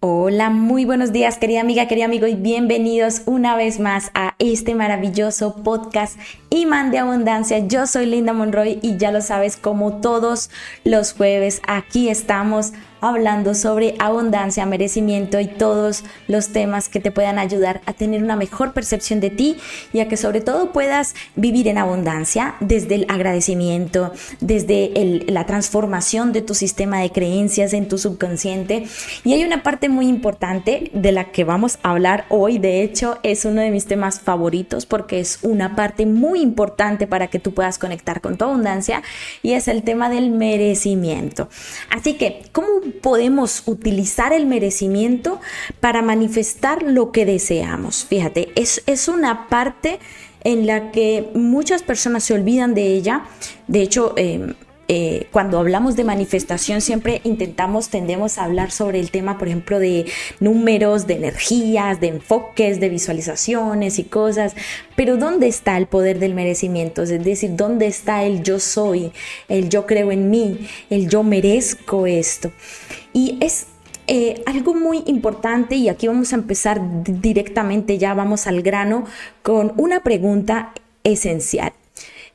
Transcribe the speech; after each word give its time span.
Hola, 0.00 0.48
muy 0.48 0.84
buenos 0.84 1.10
días 1.10 1.38
querida 1.38 1.60
amiga, 1.60 1.88
querido 1.88 2.04
amigo 2.04 2.28
y 2.28 2.36
bienvenidos 2.36 3.22
una 3.26 3.56
vez 3.56 3.80
más 3.80 4.12
a 4.14 4.36
este 4.38 4.76
maravilloso 4.76 5.56
podcast 5.64 6.16
Imán 6.58 6.90
de 6.90 6.98
Abundancia. 6.98 7.58
Yo 7.66 7.86
soy 7.86 8.06
Linda 8.06 8.32
Monroy 8.32 8.80
y 8.82 8.96
ya 8.96 9.12
lo 9.12 9.20
sabes, 9.20 9.56
como 9.56 10.00
todos 10.00 10.50
los 10.84 11.12
jueves 11.12 11.62
aquí 11.66 12.08
estamos 12.08 12.72
hablando 13.00 13.54
sobre 13.54 13.94
abundancia, 13.98 14.66
merecimiento 14.66 15.38
y 15.40 15.46
todos 15.46 16.04
los 16.26 16.48
temas 16.48 16.88
que 16.88 17.00
te 17.00 17.10
puedan 17.10 17.38
ayudar 17.38 17.80
a 17.86 17.92
tener 17.92 18.22
una 18.22 18.36
mejor 18.36 18.72
percepción 18.72 19.20
de 19.20 19.30
ti 19.30 19.56
y 19.92 20.00
a 20.00 20.08
que 20.08 20.16
sobre 20.16 20.40
todo 20.40 20.72
puedas 20.72 21.14
vivir 21.36 21.68
en 21.68 21.78
abundancia 21.78 22.56
desde 22.60 22.96
el 22.96 23.06
agradecimiento, 23.08 24.12
desde 24.40 25.24
la 25.28 25.46
transformación 25.46 26.32
de 26.32 26.42
tu 26.42 26.54
sistema 26.54 27.00
de 27.00 27.10
creencias 27.10 27.72
en 27.72 27.88
tu 27.88 27.98
subconsciente. 27.98 28.84
Y 29.24 29.32
hay 29.32 29.44
una 29.44 29.62
parte 29.62 29.88
muy 29.88 30.06
importante 30.06 30.90
de 30.92 31.12
la 31.12 31.30
que 31.30 31.44
vamos 31.44 31.78
a 31.82 31.90
hablar 31.90 32.26
hoy, 32.28 32.58
de 32.58 32.82
hecho 32.82 33.18
es 33.22 33.44
uno 33.44 33.60
de 33.60 33.70
mis 33.70 33.86
temas 33.86 34.20
favoritos 34.20 34.86
porque 34.86 35.20
es 35.20 35.38
una 35.42 35.76
parte 35.76 36.06
muy 36.06 36.40
importante 36.48 37.06
para 37.06 37.28
que 37.28 37.38
tú 37.38 37.54
puedas 37.54 37.78
conectar 37.78 38.20
con 38.20 38.36
tu 38.36 38.44
abundancia 38.44 39.02
y 39.42 39.52
es 39.52 39.68
el 39.68 39.82
tema 39.82 40.08
del 40.08 40.30
merecimiento. 40.30 41.48
Así 41.90 42.14
que, 42.14 42.42
¿cómo 42.52 42.68
podemos 43.02 43.62
utilizar 43.66 44.32
el 44.32 44.46
merecimiento 44.46 45.40
para 45.80 46.02
manifestar 46.02 46.82
lo 46.82 47.12
que 47.12 47.24
deseamos. 47.24 48.04
Fíjate, 48.04 48.50
es, 48.54 48.82
es 48.86 49.08
una 49.08 49.48
parte 49.48 49.98
en 50.44 50.66
la 50.66 50.90
que 50.90 51.30
muchas 51.34 51.82
personas 51.82 52.24
se 52.24 52.34
olvidan 52.34 52.74
de 52.74 52.94
ella. 52.94 53.24
De 53.66 53.82
hecho, 53.82 54.14
eh, 54.16 54.54
eh, 54.90 55.26
cuando 55.32 55.58
hablamos 55.58 55.96
de 55.96 56.04
manifestación 56.04 56.80
siempre 56.80 57.20
intentamos, 57.22 57.90
tendemos 57.90 58.38
a 58.38 58.44
hablar 58.44 58.70
sobre 58.70 59.00
el 59.00 59.10
tema, 59.10 59.36
por 59.36 59.48
ejemplo, 59.48 59.78
de 59.78 60.06
números, 60.40 61.06
de 61.06 61.14
energías, 61.14 62.00
de 62.00 62.08
enfoques, 62.08 62.80
de 62.80 62.88
visualizaciones 62.88 63.98
y 63.98 64.04
cosas, 64.04 64.54
pero 64.96 65.18
¿dónde 65.18 65.46
está 65.46 65.76
el 65.76 65.86
poder 65.86 66.18
del 66.18 66.34
merecimiento? 66.34 67.02
Es 67.02 67.22
decir, 67.22 67.54
¿dónde 67.54 67.86
está 67.86 68.24
el 68.24 68.42
yo 68.42 68.58
soy, 68.58 69.12
el 69.48 69.68
yo 69.68 69.86
creo 69.86 70.10
en 70.10 70.30
mí, 70.30 70.66
el 70.88 71.10
yo 71.10 71.22
merezco 71.22 72.06
esto? 72.06 72.50
Y 73.12 73.36
es 73.42 73.66
eh, 74.06 74.42
algo 74.46 74.72
muy 74.72 75.02
importante 75.04 75.74
y 75.74 75.90
aquí 75.90 76.08
vamos 76.08 76.32
a 76.32 76.36
empezar 76.36 76.80
directamente, 77.04 77.98
ya 77.98 78.14
vamos 78.14 78.46
al 78.46 78.62
grano 78.62 79.04
con 79.42 79.74
una 79.76 80.02
pregunta 80.02 80.72
esencial. 81.04 81.72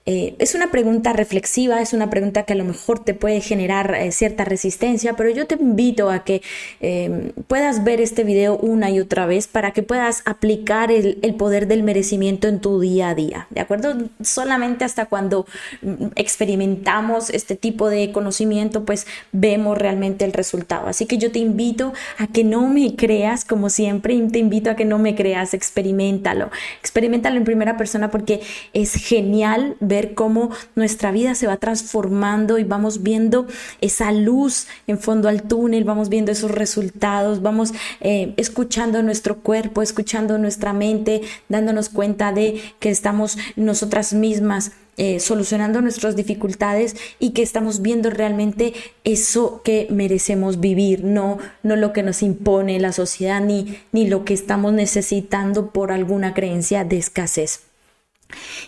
Eh, 0.06 0.36
es 0.40 0.54
una 0.54 0.70
pregunta 0.70 1.14
reflexiva, 1.14 1.82
es 1.82 1.94
una 1.94 2.10
pregunta 2.10 2.44
que 2.44 2.52
a 2.52 2.56
lo 2.58 2.66
mejor 2.66 3.00
te 3.00 3.14
puede 3.14 3.40
generar 3.40 3.96
eh, 3.96 4.12
cierta 4.12 4.44
resistencia, 4.44 5.14
pero 5.16 5.30
yo 5.30 5.48
te 5.48 5.56
invito 5.56 6.10
a 6.10 6.26
que 6.26 6.42
em, 6.82 7.32
puedas 7.48 7.86
ver 7.86 8.02
este 8.02 8.26
video 8.26 8.58
una 8.58 8.90
y 8.90 9.00
otra 9.00 9.26
vez 9.26 9.48
para 9.48 9.72
que 9.72 9.82
puedas 9.82 10.22
aplicar 10.26 10.92
el, 10.92 11.16
poder 11.36 11.68
del 11.68 11.84
merecimiento 11.84 12.50
en 12.50 12.60
tu 12.60 12.82
día 12.82 13.10
a 13.10 13.16
día, 13.16 13.48
¿de 13.50 13.62
acuerdo? 13.62 13.96
Solamente 14.22 14.84
hasta 14.84 15.06
cuando 15.06 15.46
mm, 15.82 16.08
experimentamos 16.16 17.30
este 17.30 17.56
tipo 17.56 17.90
de 17.90 18.12
conocimiento, 18.12 18.84
pues 18.84 19.08
vemos 19.32 19.78
realmente 19.78 20.26
el 20.26 20.34
resultado. 20.34 20.88
Así 20.88 21.06
que 21.06 21.18
yo 21.18 21.32
te 21.32 21.40
invito 21.40 21.94
a 22.18 22.28
que 22.28 22.44
no 22.44 22.68
me 22.68 22.98
creas, 22.98 23.46
como 23.46 23.70
siempre, 23.70 24.20
te 24.32 24.40
invito 24.40 24.70
a 24.70 24.76
que 24.76 24.84
no 24.84 25.00
me 25.00 25.16
creas, 25.16 25.54
experimentalo, 25.54 26.52
experimentalo 26.82 27.38
en 27.38 27.46
primera 27.46 27.78
persona 27.78 28.12
porque 28.12 28.42
es 28.74 28.96
genial 28.96 29.78
ver 29.80 29.93
cómo 30.16 30.50
nuestra 30.76 31.12
vida 31.12 31.36
se 31.36 31.48
va 31.48 31.58
transformando 31.58 32.58
y 32.58 32.64
vamos 32.64 33.04
viendo 33.04 33.48
esa 33.82 34.12
luz 34.12 34.68
en 34.88 35.00
fondo 35.00 35.30
al 35.30 35.44
túnel, 35.44 35.84
vamos 35.84 36.10
viendo 36.10 36.32
esos 36.32 36.52
resultados, 36.52 37.42
vamos 37.42 37.74
eh, 38.02 38.34
escuchando 38.38 39.04
nuestro 39.04 39.40
cuerpo, 39.40 39.82
escuchando 39.82 40.38
nuestra 40.38 40.74
mente, 40.74 41.22
dándonos 41.50 41.90
cuenta 41.90 42.32
de 42.32 42.62
que 42.80 42.90
estamos 42.90 43.38
nosotras 43.56 44.14
mismas 44.14 44.72
eh, 44.96 45.20
solucionando 45.20 45.82
nuestras 45.82 46.16
dificultades 46.16 46.96
y 47.18 47.32
que 47.32 47.42
estamos 47.42 47.82
viendo 47.82 48.12
realmente 48.12 48.74
eso 49.04 49.62
que 49.64 49.88
merecemos 49.90 50.60
vivir, 50.60 51.04
no, 51.04 51.40
no 51.64 51.76
lo 51.76 51.94
que 51.94 52.04
nos 52.04 52.22
impone 52.22 52.80
la 52.80 52.92
sociedad 52.92 53.42
ni, 53.42 53.80
ni 53.92 54.08
lo 54.08 54.24
que 54.24 54.36
estamos 54.36 54.72
necesitando 54.72 55.72
por 55.72 55.92
alguna 55.92 56.36
creencia 56.36 56.84
de 56.84 56.98
escasez. 56.98 57.73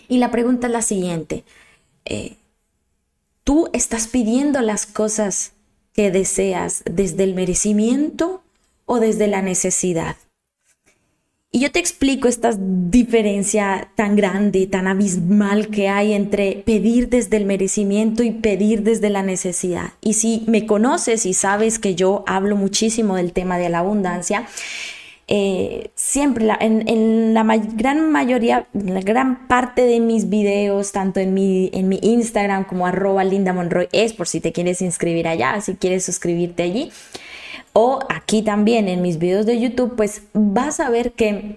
Y 0.08 0.18
la 0.18 0.30
pregunta 0.30 0.66
es 0.66 0.72
la 0.72 0.82
siguiente. 0.82 1.44
Eh, 2.04 2.36
¿Tú 3.44 3.68
estás 3.72 4.08
pidiendo 4.08 4.60
las 4.60 4.86
cosas 4.86 5.52
que 5.92 6.10
deseas 6.10 6.82
desde 6.84 7.24
el 7.24 7.34
merecimiento 7.34 8.42
o 8.84 8.98
desde 8.98 9.28
la 9.28 9.42
necesidad? 9.42 10.16
Y 11.56 11.60
yo 11.60 11.72
te 11.72 11.78
explico 11.78 12.28
esta 12.28 12.50
diferencia 12.58 13.88
tan 13.94 14.14
grande, 14.14 14.66
tan 14.66 14.86
abismal 14.88 15.68
que 15.68 15.88
hay 15.88 16.12
entre 16.12 16.62
pedir 16.66 17.08
desde 17.08 17.38
el 17.38 17.46
merecimiento 17.46 18.22
y 18.22 18.30
pedir 18.30 18.82
desde 18.82 19.08
la 19.08 19.22
necesidad. 19.22 19.92
Y 20.02 20.12
si 20.14 20.44
me 20.48 20.66
conoces 20.66 21.24
y 21.24 21.32
sabes 21.32 21.78
que 21.78 21.94
yo 21.94 22.24
hablo 22.26 22.56
muchísimo 22.56 23.16
del 23.16 23.32
tema 23.32 23.56
de 23.56 23.70
la 23.70 23.78
abundancia, 23.78 24.46
eh, 25.28 25.90
siempre 25.96 26.46
en, 26.60 27.34
la 27.34 27.42
gran 27.42 28.12
mayoría, 28.12 28.68
la 28.72 29.00
gran 29.00 29.48
parte 29.48 29.82
de 29.82 29.98
mis 29.98 30.28
videos, 30.28 30.92
tanto 30.92 31.18
en 31.18 31.34
mi, 31.34 31.68
en 31.72 31.88
mi 31.88 31.98
Instagram 32.00 32.64
como 32.64 32.86
arroba 32.86 33.24
Linda 33.24 33.52
Monroy, 33.52 33.88
es 33.92 34.12
por 34.12 34.28
si 34.28 34.40
te 34.40 34.52
quieres 34.52 34.82
inscribir 34.82 35.26
allá, 35.26 35.60
si 35.60 35.74
quieres 35.74 36.04
suscribirte 36.04 36.62
allí, 36.62 36.92
o 37.72 37.98
aquí 38.08 38.42
también 38.42 38.88
en 38.88 39.02
mis 39.02 39.18
videos 39.18 39.46
de 39.46 39.60
YouTube, 39.60 39.96
pues 39.96 40.22
vas 40.32 40.78
a 40.78 40.90
ver 40.90 41.12
que 41.12 41.56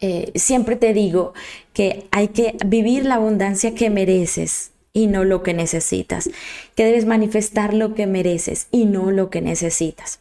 eh, 0.00 0.32
siempre 0.34 0.76
te 0.76 0.92
digo 0.94 1.34
que 1.74 2.06
hay 2.10 2.28
que 2.28 2.56
vivir 2.64 3.04
la 3.04 3.16
abundancia 3.16 3.74
que 3.74 3.90
mereces 3.90 4.72
y 4.92 5.08
no 5.08 5.24
lo 5.24 5.42
que 5.42 5.52
necesitas, 5.52 6.30
que 6.74 6.84
debes 6.84 7.04
manifestar 7.04 7.74
lo 7.74 7.94
que 7.94 8.06
mereces 8.06 8.66
y 8.70 8.86
no 8.86 9.10
lo 9.10 9.28
que 9.28 9.42
necesitas. 9.42 10.20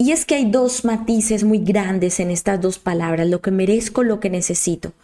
Y 0.00 0.12
es 0.12 0.24
que 0.24 0.34
hay 0.34 0.50
dos 0.50 0.86
matices 0.86 1.44
muy 1.44 1.58
grandes 1.58 2.20
en 2.20 2.30
estas 2.30 2.58
dos 2.58 2.78
palabras, 2.78 3.28
lo 3.28 3.42
que 3.42 3.50
merezco, 3.50 4.02
lo 4.02 4.18
que 4.18 4.30
necesito. 4.30 4.94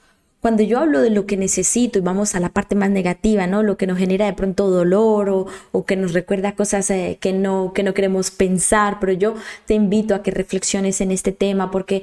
Cuando 0.41 0.62
yo 0.62 0.79
hablo 0.79 1.03
de 1.03 1.11
lo 1.11 1.27
que 1.27 1.37
necesito 1.37 1.99
y 1.99 2.03
vamos 2.03 2.34
a 2.34 2.41
la 2.41 2.49
parte 2.49 2.75
más 2.77 2.89
negativa, 2.89 3.47
¿no? 3.47 3.62
Lo 3.62 3.77
que 3.77 3.87
nos 3.87 3.99
genera 3.99 4.25
de 4.25 4.33
pronto 4.33 4.71
dolor 4.71 5.49
o, 5.71 5.84
que 5.84 5.97
nos 5.97 6.15
recuerda 6.15 6.55
cosas 6.55 6.89
eh, 6.89 7.19
que, 7.21 7.34
no, 7.34 7.75
que 7.75 7.83
no 7.83 7.93
queremos 7.93 8.31
pensar, 8.31 8.97
pero 8.99 9.12
yo 9.12 9.34
te 9.67 9.75
invito 9.75 10.15
a 10.15 10.23
que 10.23 10.31
reflexiones 10.31 11.03
en 11.03 11.11
este 11.11 11.31
tema 11.31 11.71
porque 11.71 12.03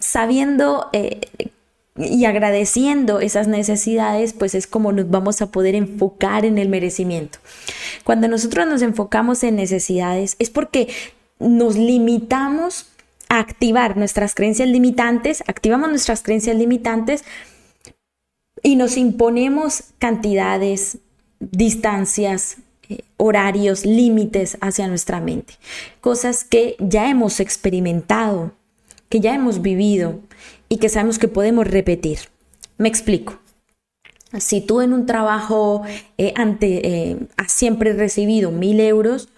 sabiendo 0.00 0.88
eh, 0.94 1.20
y 1.94 2.24
agradeciendo 2.24 3.20
esas 3.20 3.48
necesidades, 3.48 4.32
pues 4.32 4.54
es 4.54 4.66
como 4.66 4.92
nos 4.92 5.10
vamos 5.10 5.42
a 5.42 5.50
poder 5.50 5.74
enfocar 5.74 6.46
en 6.46 6.56
el 6.56 6.70
merecimiento. 6.70 7.38
Cuando 8.02 8.28
nosotros 8.28 8.66
nos 8.66 8.80
enfocamos 8.80 9.42
en 9.42 9.56
necesidades 9.56 10.36
es 10.38 10.48
porque 10.48 10.88
nos 11.38 11.76
limitamos 11.76 12.86
a 13.28 13.38
activar 13.38 13.96
nuestras 13.96 14.34
creencias 14.34 14.68
limitantes, 14.68 15.42
activamos 15.46 15.88
nuestras 15.90 16.22
creencias 16.22 16.56
limitantes 16.56 17.24
y 18.62 18.76
nos 18.76 18.96
imponemos 18.96 19.84
cantidades, 19.98 20.98
distancias, 21.38 22.58
eh, 22.88 23.02
horarios, 23.16 23.84
límites 23.84 24.56
hacia 24.60 24.88
nuestra 24.88 25.20
mente. 25.20 25.54
Cosas 26.00 26.44
que 26.44 26.76
ya 26.78 27.10
hemos 27.10 27.40
experimentado, 27.40 28.52
que 29.08 29.20
ya 29.20 29.34
hemos 29.34 29.62
vivido 29.62 30.20
y 30.68 30.78
que 30.78 30.88
sabemos 30.88 31.18
que 31.18 31.28
podemos 31.28 31.66
repetir. 31.66 32.18
Me 32.78 32.88
explico. 32.88 33.38
Si 34.38 34.60
tú 34.60 34.82
en 34.82 34.92
un 34.92 35.06
trabajo 35.06 35.82
eh, 36.18 36.32
ante, 36.36 36.86
eh, 36.86 37.18
has 37.36 37.50
siempre 37.50 37.94
recibido 37.94 38.50
mil 38.50 38.78
euros, 38.80 39.28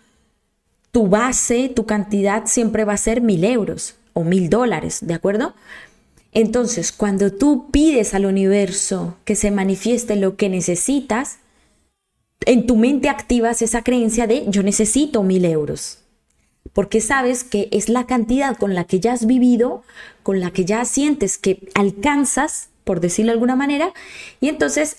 tu 0.92 1.08
base, 1.08 1.68
tu 1.68 1.86
cantidad 1.86 2.46
siempre 2.46 2.84
va 2.84 2.94
a 2.94 2.98
ser 2.98 3.20
mil 3.20 3.44
euros 3.44 3.96
o 4.12 4.24
mil 4.24 4.50
dólares, 4.50 4.98
¿de 5.02 5.14
acuerdo? 5.14 5.54
Entonces, 6.32 6.92
cuando 6.92 7.32
tú 7.32 7.70
pides 7.70 8.14
al 8.14 8.26
universo 8.26 9.16
que 9.24 9.34
se 9.34 9.50
manifieste 9.50 10.16
lo 10.16 10.36
que 10.36 10.48
necesitas, 10.48 11.38
en 12.46 12.66
tu 12.66 12.76
mente 12.76 13.08
activas 13.08 13.62
esa 13.62 13.82
creencia 13.82 14.26
de 14.26 14.44
yo 14.48 14.62
necesito 14.62 15.22
mil 15.22 15.44
euros. 15.44 15.98
Porque 16.72 17.00
sabes 17.00 17.42
que 17.42 17.68
es 17.72 17.88
la 17.88 18.06
cantidad 18.06 18.56
con 18.56 18.74
la 18.74 18.84
que 18.84 19.00
ya 19.00 19.12
has 19.12 19.26
vivido, 19.26 19.82
con 20.22 20.40
la 20.40 20.50
que 20.50 20.64
ya 20.64 20.84
sientes 20.84 21.36
que 21.36 21.68
alcanzas, 21.74 22.68
por 22.84 23.00
decirlo 23.00 23.30
de 23.30 23.34
alguna 23.34 23.56
manera, 23.56 23.92
y 24.40 24.48
entonces 24.48 24.98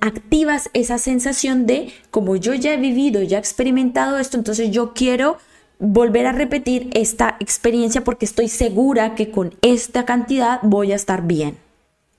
activas 0.00 0.70
esa 0.72 0.98
sensación 0.98 1.66
de, 1.66 1.92
como 2.10 2.36
yo 2.36 2.54
ya 2.54 2.74
he 2.74 2.76
vivido, 2.76 3.22
ya 3.22 3.38
he 3.38 3.40
experimentado 3.40 4.18
esto, 4.18 4.36
entonces 4.36 4.70
yo 4.70 4.92
quiero 4.94 5.38
volver 5.78 6.26
a 6.26 6.32
repetir 6.32 6.90
esta 6.94 7.36
experiencia 7.40 8.02
porque 8.02 8.24
estoy 8.24 8.48
segura 8.48 9.14
que 9.14 9.30
con 9.30 9.54
esta 9.62 10.04
cantidad 10.04 10.60
voy 10.62 10.92
a 10.92 10.96
estar 10.96 11.26
bien. 11.26 11.58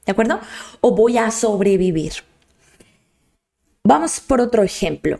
¿De 0.05 0.11
acuerdo? 0.11 0.39
O 0.81 0.95
voy 0.95 1.17
a 1.17 1.31
sobrevivir. 1.31 2.13
Vamos 3.83 4.19
por 4.19 4.41
otro 4.41 4.63
ejemplo. 4.63 5.19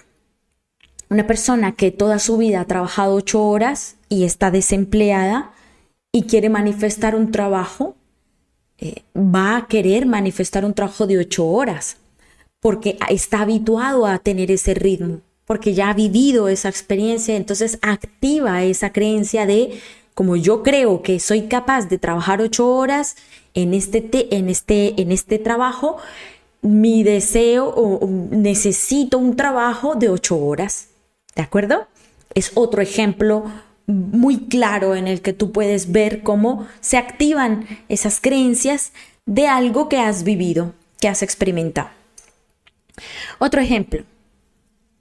Una 1.10 1.26
persona 1.26 1.72
que 1.74 1.92
toda 1.92 2.20
su 2.20 2.38
vida 2.38 2.62
ha 2.62 2.66
trabajado 2.66 3.16
ocho 3.16 3.44
horas 3.44 3.96
y 4.10 4.26
está 4.26 4.52
desempleada 4.52 5.52
y 6.12 6.24
quiere 6.24 6.50
manifestar 6.50 7.16
un 7.16 7.32
trabajo, 7.32 7.96
eh, 8.78 9.04
va 9.16 9.58
a 9.58 9.68
querer 9.68 10.06
manifestar 10.06 10.66
un 10.66 10.74
trabajo 10.74 11.08
de 11.08 11.18
ocho 11.18 11.48
horas 11.48 11.98
porque 12.59 12.98
está 13.09 13.42
habituado 13.42 14.06
a 14.06 14.19
tener 14.19 14.51
ese 14.51 14.74
ritmo, 14.74 15.21
porque 15.45 15.74
ya 15.74 15.89
ha 15.89 15.94
vivido 15.94 16.50
esa 16.50 16.69
experiencia, 16.69 17.36
entonces 17.36 17.80
activa 17.81 18.63
esa 18.63 18.92
creencia 18.92 19.45
de 19.45 19.80
como 20.13 20.36
yo 20.36 20.63
creo 20.63 21.04
que 21.04 21.19
soy 21.19 21.44
capaz 21.44 21.89
de 21.89 22.00
trabajar 22.00 22.42
ocho 22.42 22.68
horas 22.68 23.15
en 23.54 23.75
este, 23.75 24.36
en 24.36 24.50
este, 24.50 25.00
en 25.00 25.12
este 25.12 25.38
trabajo, 25.38 25.98
mi 26.63 27.04
deseo 27.04 27.69
o 27.69 28.06
necesito 28.31 29.19
un 29.19 29.36
trabajo 29.36 29.94
de 29.94 30.09
ocho 30.09 30.38
horas. 30.39 30.89
¿De 31.36 31.44
acuerdo? 31.44 31.88
Es 32.33 32.51
otro 32.56 32.81
ejemplo 32.81 33.45
muy 33.86 34.48
claro 34.48 34.95
en 34.95 35.07
el 35.07 35.21
que 35.21 35.33
tú 35.33 35.51
puedes 35.51 35.92
ver 35.92 36.24
cómo 36.24 36.68
se 36.81 36.98
activan 36.98 37.68
esas 37.88 38.19
creencias 38.19 38.92
de 39.27 39.48
algo 39.48 39.88
que 39.88 40.00
has 40.00 40.24
vivido, 40.24 40.74
que 41.00 41.07
has 41.07 41.21
experimentado. 41.21 41.97
Otro 43.40 43.62
ejemplo. 43.62 44.04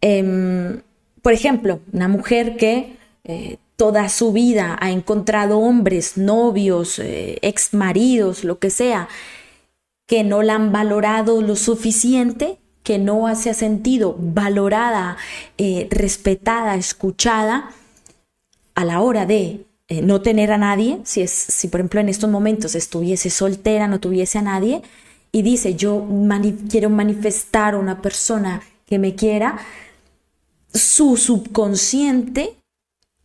Em, 0.00 0.82
por 1.22 1.32
ejemplo, 1.32 1.80
una 1.92 2.08
mujer 2.08 2.56
que 2.56 2.96
eh, 3.24 3.58
toda 3.76 4.08
su 4.08 4.32
vida 4.32 4.76
ha 4.80 4.90
encontrado 4.90 5.58
hombres, 5.58 6.16
novios, 6.16 6.98
eh, 6.98 7.38
ex 7.42 7.74
maridos, 7.74 8.44
lo 8.44 8.58
que 8.58 8.70
sea, 8.70 9.08
que 10.06 10.22
no 10.22 10.42
la 10.42 10.54
han 10.54 10.70
valorado 10.70 11.42
lo 11.42 11.56
suficiente, 11.56 12.58
que 12.82 12.98
no 12.98 13.34
se 13.34 13.50
ha 13.50 13.54
sentido 13.54 14.16
valorada, 14.18 15.16
eh, 15.58 15.88
respetada, 15.90 16.76
escuchada, 16.76 17.70
a 18.76 18.84
la 18.84 19.00
hora 19.00 19.26
de 19.26 19.64
no 20.02 20.20
tener 20.20 20.52
a 20.52 20.58
nadie, 20.58 21.00
si, 21.04 21.22
es, 21.22 21.30
si 21.30 21.68
por 21.68 21.80
ejemplo 21.80 22.00
en 22.00 22.08
estos 22.08 22.28
momentos 22.28 22.74
estuviese 22.74 23.30
soltera, 23.30 23.88
no 23.88 24.00
tuviese 24.00 24.38
a 24.38 24.42
nadie, 24.42 24.82
y 25.36 25.42
dice, 25.42 25.74
yo 25.74 26.02
quiero 26.70 26.88
manifestar 26.88 27.74
a 27.74 27.78
una 27.78 28.00
persona 28.00 28.62
que 28.86 28.98
me 28.98 29.14
quiera, 29.14 29.58
su 30.72 31.18
subconsciente, 31.18 32.56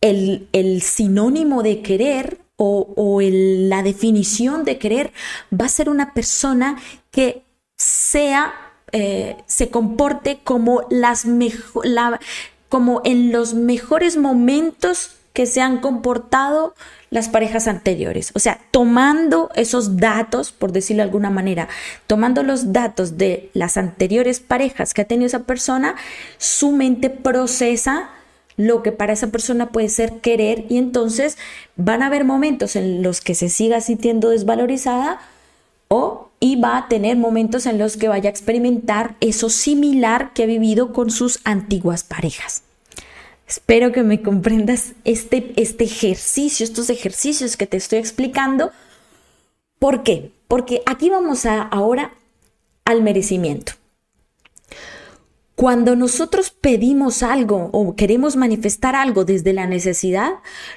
el, 0.02 0.46
el 0.52 0.82
sinónimo 0.82 1.62
de 1.62 1.80
querer 1.80 2.38
o, 2.56 2.92
o 2.96 3.22
la 3.22 3.82
definición 3.82 4.66
de 4.66 4.76
querer 4.76 5.10
va 5.58 5.64
a 5.64 5.70
ser 5.70 5.88
una 5.88 6.12
persona 6.12 6.78
que 7.10 7.44
sea, 7.78 8.52
eh, 8.92 9.38
se 9.46 9.70
comporte 9.70 10.40
como, 10.44 10.82
las 10.90 11.24
la, 11.82 12.20
como 12.68 13.00
en 13.06 13.32
los 13.32 13.54
mejores 13.54 14.18
momentos 14.18 15.12
que 15.32 15.46
se 15.46 15.62
han 15.62 15.80
comportado 15.80 16.74
las 17.12 17.28
parejas 17.28 17.68
anteriores. 17.68 18.32
O 18.34 18.38
sea, 18.38 18.58
tomando 18.70 19.50
esos 19.54 19.98
datos, 19.98 20.50
por 20.50 20.72
decirlo 20.72 21.02
de 21.02 21.08
alguna 21.08 21.28
manera, 21.28 21.68
tomando 22.06 22.42
los 22.42 22.72
datos 22.72 23.18
de 23.18 23.50
las 23.52 23.76
anteriores 23.76 24.40
parejas 24.40 24.94
que 24.94 25.02
ha 25.02 25.04
tenido 25.04 25.26
esa 25.26 25.44
persona, 25.44 25.94
su 26.38 26.72
mente 26.72 27.10
procesa 27.10 28.08
lo 28.56 28.82
que 28.82 28.92
para 28.92 29.12
esa 29.12 29.26
persona 29.26 29.68
puede 29.72 29.90
ser 29.90 30.20
querer 30.20 30.64
y 30.70 30.78
entonces 30.78 31.36
van 31.76 32.02
a 32.02 32.06
haber 32.06 32.24
momentos 32.24 32.76
en 32.76 33.02
los 33.02 33.20
que 33.20 33.34
se 33.34 33.50
siga 33.50 33.82
sintiendo 33.82 34.30
desvalorizada 34.30 35.20
o 35.88 36.30
y 36.40 36.56
va 36.56 36.78
a 36.78 36.88
tener 36.88 37.18
momentos 37.18 37.66
en 37.66 37.76
los 37.76 37.98
que 37.98 38.08
vaya 38.08 38.30
a 38.30 38.32
experimentar 38.32 39.16
eso 39.20 39.50
similar 39.50 40.32
que 40.32 40.44
ha 40.44 40.46
vivido 40.46 40.94
con 40.94 41.10
sus 41.10 41.40
antiguas 41.44 42.04
parejas. 42.04 42.62
Espero 43.52 43.92
que 43.92 44.02
me 44.02 44.22
comprendas 44.22 44.94
este, 45.04 45.52
este 45.56 45.84
ejercicio, 45.84 46.64
estos 46.64 46.88
ejercicios 46.88 47.58
que 47.58 47.66
te 47.66 47.76
estoy 47.76 47.98
explicando. 47.98 48.70
¿Por 49.78 50.02
qué? 50.02 50.32
Porque 50.48 50.80
aquí 50.86 51.10
vamos 51.10 51.44
a, 51.44 51.60
ahora 51.60 52.14
al 52.86 53.02
merecimiento. 53.02 53.72
Cuando 55.54 55.96
nosotros 55.96 56.48
pedimos 56.48 57.22
algo 57.22 57.68
o 57.74 57.94
queremos 57.94 58.36
manifestar 58.36 58.96
algo 58.96 59.26
desde 59.26 59.52
la 59.52 59.66
necesidad, 59.66 60.30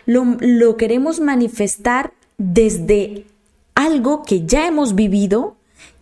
lo, 0.06 0.36
lo 0.42 0.76
queremos 0.76 1.22
manifestar 1.22 2.12
desde 2.38 3.26
algo 3.74 4.24
que 4.24 4.46
ya 4.46 4.68
hemos 4.68 4.96
vivido, 4.96 5.56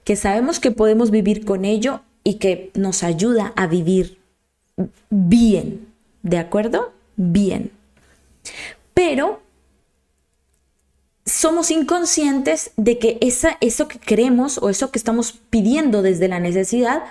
que 0.03 0.15
sabemos 0.15 0.59
que 0.59 0.71
podemos 0.71 1.11
vivir 1.11 1.45
con 1.45 1.65
ello 1.65 2.01
y 2.23 2.39
que 2.39 2.71
nos 2.73 3.03
ayuda 3.03 3.53
a 3.55 3.67
vivir 3.67 4.17
bien, 5.11 5.92
¿De 6.23 6.37
acuerdo? 6.37 6.93
Bien. 7.15 7.71
Pero 8.93 9.41
somos 11.25 11.71
inconscientes 11.71 12.71
de 12.75 12.97
que 12.97 13.17
esa, 13.21 13.57
eso 13.61 13.87
que 13.87 13.99
queremos 13.99 14.57
o 14.57 14.69
eso 14.69 14.91
que 14.91 14.97
estamos 14.97 15.33
pidiendo 15.49 16.01
desde 16.01 16.27
la 16.27 16.39
necesidad, 16.39 17.03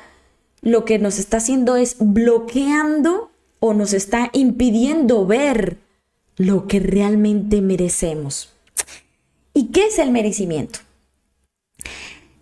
lo 0.60 0.84
que 0.84 0.98
nos 0.98 1.18
está 1.18 1.38
haciendo 1.38 1.76
es 1.76 1.96
bloqueando 1.98 3.30
o 3.60 3.74
nos 3.74 3.92
está 3.92 4.30
impidiendo 4.32 5.26
ver 5.26 5.78
lo 6.36 6.66
que 6.66 6.80
realmente 6.80 7.60
merecemos. 7.60 8.52
¿Y 9.54 9.66
qué 9.66 9.86
es 9.86 9.98
el 9.98 10.10
merecimiento? 10.10 10.80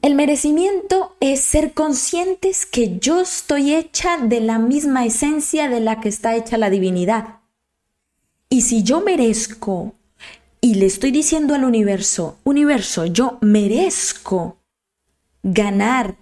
El 0.02 0.14
merecimiento 0.14 1.14
es 1.20 1.42
ser 1.42 1.74
conscientes 1.74 2.64
que 2.64 2.98
yo 2.98 3.20
estoy 3.20 3.74
hecha 3.74 4.16
de 4.16 4.40
la 4.40 4.58
misma 4.58 5.04
esencia 5.04 5.68
de 5.68 5.80
la 5.80 6.00
que 6.00 6.08
está 6.08 6.34
hecha 6.36 6.56
la 6.56 6.70
divinidad. 6.70 7.40
Y 8.48 8.62
si 8.62 8.82
yo 8.82 9.02
merezco 9.02 9.92
y 10.62 10.76
le 10.76 10.86
estoy 10.86 11.10
diciendo 11.10 11.54
al 11.54 11.64
universo, 11.64 12.38
universo, 12.44 13.04
yo 13.04 13.36
merezco 13.42 14.56
ganar 15.42 16.16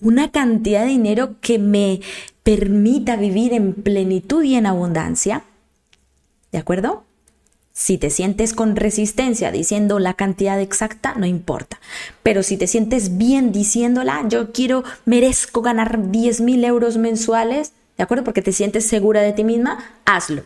una 0.00 0.30
cantidad 0.30 0.84
de 0.84 0.88
dinero 0.88 1.36
que 1.42 1.58
me 1.58 2.00
permita 2.42 3.16
vivir 3.16 3.52
en 3.52 3.74
plenitud 3.74 4.42
y 4.42 4.54
en 4.54 4.64
abundancia, 4.64 5.44
¿de 6.50 6.58
acuerdo? 6.58 7.04
Si 7.78 7.96
te 7.96 8.10
sientes 8.10 8.54
con 8.54 8.74
resistencia 8.74 9.52
diciendo 9.52 10.00
la 10.00 10.14
cantidad 10.14 10.60
exacta, 10.60 11.14
no 11.14 11.26
importa. 11.26 11.78
Pero 12.24 12.42
si 12.42 12.56
te 12.56 12.66
sientes 12.66 13.18
bien 13.18 13.52
diciéndola, 13.52 14.24
yo 14.28 14.50
quiero, 14.50 14.82
merezco 15.04 15.62
ganar 15.62 16.10
10 16.10 16.40
mil 16.40 16.64
euros 16.64 16.96
mensuales, 16.96 17.72
¿de 17.96 18.02
acuerdo? 18.02 18.24
Porque 18.24 18.42
te 18.42 18.50
sientes 18.50 18.84
segura 18.84 19.20
de 19.20 19.32
ti 19.32 19.44
misma, 19.44 19.78
hazlo. 20.06 20.42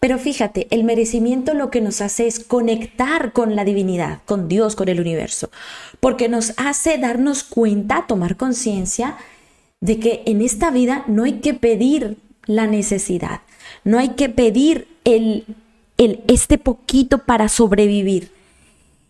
Pero 0.00 0.18
fíjate, 0.18 0.66
el 0.72 0.82
merecimiento 0.82 1.54
lo 1.54 1.70
que 1.70 1.80
nos 1.80 2.00
hace 2.00 2.26
es 2.26 2.40
conectar 2.40 3.32
con 3.32 3.54
la 3.54 3.64
divinidad, 3.64 4.18
con 4.24 4.48
Dios, 4.48 4.74
con 4.74 4.88
el 4.88 4.98
universo, 4.98 5.52
porque 6.00 6.28
nos 6.28 6.54
hace 6.56 6.98
darnos 6.98 7.44
cuenta, 7.44 8.06
tomar 8.08 8.36
conciencia 8.36 9.16
de 9.80 10.00
que 10.00 10.24
en 10.26 10.42
esta 10.42 10.72
vida 10.72 11.04
no 11.06 11.22
hay 11.22 11.34
que 11.34 11.54
pedir 11.54 12.16
la 12.46 12.66
necesidad, 12.66 13.42
no 13.84 14.00
hay 14.00 14.10
que 14.10 14.28
pedir 14.28 14.88
el 15.04 15.44
este 16.28 16.58
poquito 16.58 17.18
para 17.18 17.48
sobrevivir. 17.48 18.30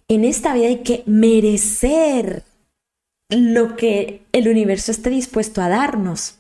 En 0.09 0.25
esta 0.25 0.55
vida 0.55 0.67
hay 0.67 0.79
que 0.79 1.05
merecer 1.07 2.43
lo 3.29 3.77
que 3.77 4.23
el 4.33 4.49
universo 4.49 4.91
está 4.91 5.09
dispuesto 5.09 5.63
a 5.63 5.69
darnos. 5.69 6.37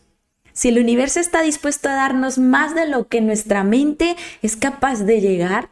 Si 0.52 0.68
el 0.68 0.78
universo 0.80 1.20
está 1.20 1.42
dispuesto 1.42 1.88
a 1.88 1.94
darnos 1.94 2.38
más 2.38 2.74
de 2.74 2.88
lo 2.88 3.06
que 3.06 3.20
nuestra 3.20 3.62
mente 3.62 4.16
es 4.42 4.56
capaz 4.56 5.04
de 5.04 5.20
llegar, 5.20 5.68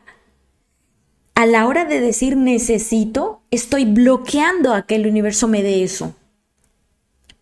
a 1.34 1.46
la 1.46 1.66
hora 1.66 1.84
de 1.84 2.00
decir 2.00 2.36
necesito, 2.36 3.42
estoy 3.50 3.84
bloqueando 3.84 4.72
a 4.74 4.82
que 4.82 4.94
el 4.94 5.06
universo 5.06 5.48
me 5.48 5.62
dé 5.62 5.82
eso. 5.82 6.14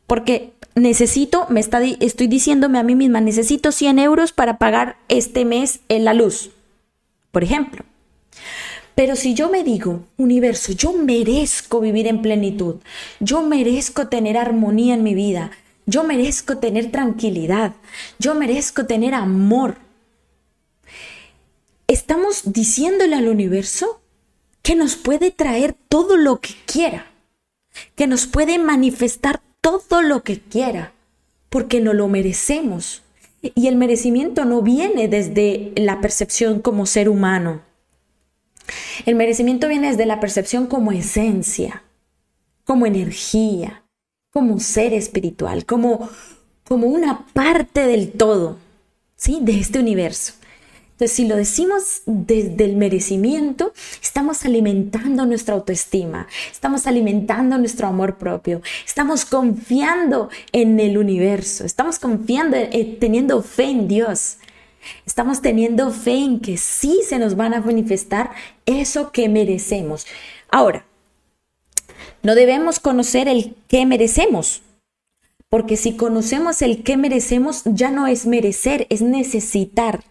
Porque 0.07 0.53
necesito, 0.75 1.47
me 1.51 1.61
está, 1.61 1.83
estoy 1.83 2.29
diciéndome 2.29 2.79
a 2.79 2.83
mí 2.83 2.95
misma, 2.95 3.21
necesito 3.21 3.73
100 3.73 3.99
euros 3.99 4.33
para 4.33 4.57
pagar 4.57 4.97
este 5.09 5.45
mes 5.45 5.81
en 5.89 6.05
la 6.05 6.15
luz 6.15 6.51
por 7.37 7.45
ejemplo. 7.45 7.85
Pero 8.95 9.15
si 9.15 9.35
yo 9.35 9.51
me 9.51 9.63
digo, 9.63 10.07
universo, 10.17 10.73
yo 10.73 10.95
merezco 10.95 11.81
vivir 11.81 12.07
en 12.07 12.23
plenitud, 12.23 12.77
yo 13.21 13.43
merezco 13.43 14.09
tener 14.09 14.39
armonía 14.39 14.95
en 14.95 15.03
mi 15.03 15.15
vida, 15.15 15.51
yo 15.85 16.03
merezco 16.03 16.57
tener 16.57 16.91
tranquilidad, 16.91 17.75
yo 18.19 18.35
merezco 18.35 18.87
tener 18.87 19.13
amor. 19.13 19.77
Estamos 21.89 22.55
diciéndole 22.55 23.17
al 23.17 23.29
universo 23.29 24.01
que 24.63 24.75
nos 24.75 24.97
puede 24.97 25.31
traer 25.31 25.75
todo 25.91 26.17
lo 26.17 26.41
que 26.41 26.55
quiera, 26.65 27.05
que 27.97 28.07
nos 28.07 28.27
puede 28.27 28.59
manifestar 28.59 29.43
todo 29.61 30.01
lo 30.01 30.23
que 30.23 30.41
quiera, 30.41 30.95
porque 31.51 31.83
no 31.83 31.93
lo 31.93 32.09
merecemos. 32.09 33.03
Y 33.55 33.69
el 33.69 33.77
merecimiento 33.77 34.45
no 34.45 34.63
viene 34.63 35.09
desde 35.09 35.73
la 35.77 36.01
percepción 36.01 36.61
como 36.61 36.87
ser 36.87 37.09
humano. 37.09 37.63
El 39.05 39.15
merecimiento 39.15 39.69
viene 39.69 39.89
desde 39.89 40.07
la 40.07 40.21
percepción 40.21 40.67
como 40.67 40.93
esencia, 40.93 41.85
como 42.65 42.87
energía, 42.87 43.85
como 44.33 44.59
ser 44.59 44.93
espiritual, 44.93 45.65
como, 45.65 46.09
como 46.65 46.89
una 46.89 47.27
parte 47.33 47.87
del 47.87 48.13
todo, 48.13 48.59
¿sí? 49.15 49.39
De 49.43 49.59
este 49.59 49.79
universo. 49.79 50.35
Entonces, 50.97 51.15
si 51.15 51.27
lo 51.29 51.37
decimos 51.37 52.01
desde 52.07 52.65
el 52.65 52.75
merecimiento, 52.77 53.75
estamos 54.03 54.47
alimentando 54.47 55.27
nuestra 55.27 55.55
autoestima, 55.55 56.27
estamos 56.51 56.87
alimentando 56.87 57.59
nuestro 57.59 57.87
amor 57.87 58.17
propio, 58.17 58.63
estamos 58.87 59.27
confiando 59.27 60.31
en 60.53 60.81
el 60.81 60.97
universo, 60.97 61.67
estamos 61.67 61.99
confiando, 61.99 62.57
eh, 62.57 62.97
teniendo 62.99 63.43
fe 63.43 63.65
en 63.65 63.89
Dios. 63.89 64.39
Estamos 65.05 65.43
teniendo 65.43 65.91
fe 65.91 66.17
en 66.17 66.41
que 66.41 66.57
sí 66.57 67.03
se 67.07 67.19
nos 67.19 67.37
van 67.37 67.53
a 67.53 67.61
manifestar 67.61 68.31
eso 68.65 69.13
que 69.13 69.29
merecemos. 69.29 70.07
Ahora, 70.51 70.87
no 72.23 72.35
debemos 72.35 72.81
conocer 72.81 73.29
el 73.29 73.55
que 73.69 73.85
merecemos, 73.85 74.63
porque 75.51 75.77
si 75.77 75.95
conocemos 75.95 76.63
el 76.63 76.83
que 76.85 76.97
merecemos, 76.97 77.65
ya 77.67 77.91
no 77.91 78.07
es 78.07 78.25
merecer, 78.25 78.87
es 78.89 79.03
necesitar. 79.03 80.05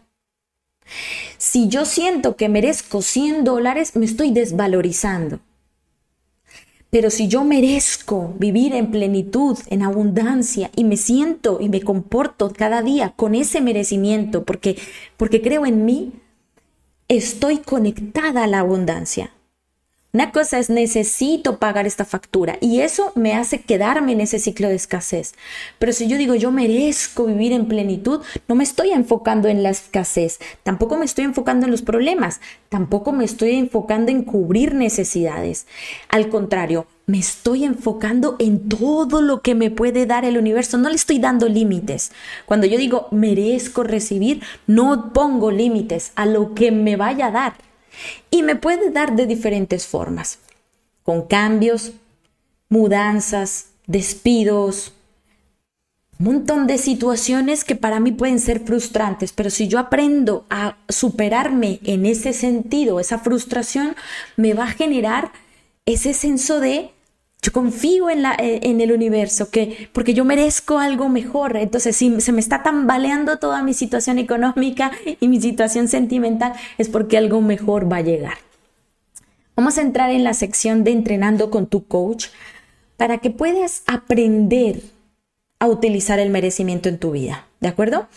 Si 1.38 1.68
yo 1.68 1.86
siento 1.86 2.36
que 2.36 2.50
merezco 2.50 3.02
100 3.02 3.44
dólares, 3.44 3.96
me 3.96 4.06
estoy 4.06 4.32
desvalorizando. 4.32 5.40
Pero 6.90 7.10
si 7.10 7.28
yo 7.28 7.44
merezco 7.44 8.34
vivir 8.40 8.74
en 8.74 8.90
plenitud, 8.90 9.58
en 9.68 9.84
abundancia, 9.84 10.72
y 10.76 10.86
me 10.86 10.96
siento 10.96 11.60
y 11.60 11.68
me 11.68 11.82
comporto 11.82 12.54
cada 12.54 12.82
día 12.82 13.14
con 13.18 13.36
ese 13.36 13.60
merecimiento, 13.60 14.46
porque, 14.46 14.78
porque 15.18 15.42
creo 15.42 15.66
en 15.66 15.84
mí, 15.84 16.14
estoy 17.10 17.58
conectada 17.58 18.46
a 18.46 18.48
la 18.48 18.60
abundancia. 18.60 19.35
Una 20.16 20.32
cosa 20.32 20.60
es 20.60 20.70
necesito 20.70 21.60
pagar 21.60 21.86
esta 21.86 22.06
factura 22.06 22.58
y 22.62 22.80
eso 22.80 23.12
me 23.16 23.34
hace 23.34 23.60
quedarme 23.60 24.14
en 24.14 24.22
ese 24.22 24.40
ciclo 24.40 24.70
de 24.70 24.76
escasez. 24.76 25.34
Pero 25.78 25.92
si 25.92 26.08
yo 26.08 26.18
digo 26.18 26.36
yo 26.36 26.52
merezco 26.52 27.26
vivir 27.26 27.52
en 27.52 27.66
plenitud, 27.66 28.22
no 28.48 28.56
me 28.56 28.64
estoy 28.64 28.92
enfocando 28.92 29.50
en 29.50 29.62
la 29.62 29.72
escasez, 29.72 30.40
tampoco 30.64 30.98
me 30.98 31.04
estoy 31.04 31.26
enfocando 31.26 31.66
en 31.66 31.72
los 31.72 31.82
problemas, 31.82 32.40
tampoco 32.70 33.12
me 33.12 33.26
estoy 33.26 33.56
enfocando 33.56 34.10
en 34.10 34.24
cubrir 34.24 34.74
necesidades. 34.74 35.68
Al 36.08 36.30
contrario, 36.30 36.88
me 37.08 37.20
estoy 37.20 37.66
enfocando 37.66 38.38
en 38.40 38.70
todo 38.70 39.22
lo 39.22 39.42
que 39.42 39.54
me 39.54 39.70
puede 39.70 40.06
dar 40.06 40.24
el 40.24 40.38
universo, 40.38 40.78
no 40.78 40.88
le 40.88 40.96
estoy 40.96 41.20
dando 41.20 41.50
límites. 41.50 42.14
Cuando 42.46 42.68
yo 42.68 42.78
digo 42.78 43.10
merezco 43.12 43.84
recibir, 43.84 44.42
no 44.66 45.12
pongo 45.12 45.52
límites 45.52 46.14
a 46.16 46.26
lo 46.26 46.54
que 46.54 46.72
me 46.72 46.96
vaya 46.96 47.28
a 47.28 47.32
dar 47.32 47.66
y 48.32 48.44
me 48.44 48.56
puede 48.56 48.92
dar 48.92 49.16
de 49.16 49.26
diferentes 49.26 49.88
formas, 49.88 50.40
con 51.04 51.28
cambios, 51.28 51.94
mudanzas, 52.70 53.68
despidos, 53.88 54.94
un 56.18 56.26
montón 56.28 56.66
de 56.66 56.78
situaciones 56.78 57.66
que 57.66 57.76
para 57.76 58.00
mí 58.00 58.12
pueden 58.12 58.40
ser 58.40 58.62
frustrantes, 58.62 59.34
pero 59.34 59.50
si 59.50 59.68
yo 59.68 59.80
aprendo 59.80 60.46
a 60.50 60.78
superarme 60.88 61.80
en 61.84 62.06
ese 62.06 62.32
sentido, 62.32 63.02
esa 63.02 63.20
frustración 63.20 63.96
me 64.38 64.54
va 64.54 64.64
a 64.64 64.72
generar 64.72 65.34
ese 65.86 66.14
senso 66.14 66.62
de 66.62 66.92
yo 67.42 67.52
confío 67.52 68.10
en, 68.10 68.24
la, 68.24 68.34
eh, 68.36 68.62
en 68.64 68.82
el 68.82 68.92
universo, 68.92 69.52
que, 69.52 69.90
porque 69.94 70.14
yo 70.14 70.26
merezco 70.26 70.80
algo 70.80 71.10
mejor. 71.10 71.58
Entonces, 71.58 71.96
si 71.96 72.20
se 72.20 72.32
me 72.32 72.40
está 72.40 72.64
tambaleando 72.64 73.38
toda 73.38 73.62
mi 73.62 73.74
situación 73.74 74.18
económica 74.18 74.92
y 75.20 75.28
mi 75.28 75.40
situación 75.40 75.88
sentimental, 75.88 76.54
es 76.78 76.90
porque 76.90 77.18
algo 77.18 77.42
mejor 77.42 77.92
va 77.92 77.98
a 77.98 78.02
llegar. 78.02 78.38
Vamos 79.56 79.78
a 79.78 79.82
entrar 79.82 80.10
en 80.10 80.24
la 80.24 80.34
sección 80.34 80.84
de 80.84 80.92
entrenando 80.92 81.50
con 81.50 81.68
tu 81.68 81.86
coach 81.86 82.28
para 82.98 83.20
que 83.20 83.30
puedas 83.30 83.84
aprender 83.86 84.82
a 85.60 85.68
utilizar 85.68 86.20
el 86.20 86.30
merecimiento 86.30 86.90
en 86.90 87.00
tu 87.00 87.12
vida. 87.12 87.48
¿De 87.60 87.68
acuerdo? 87.68 88.08